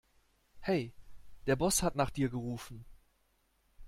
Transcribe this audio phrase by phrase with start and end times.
[0.61, 0.93] Hey,
[1.45, 2.85] der Boss hat nach dir gerufen.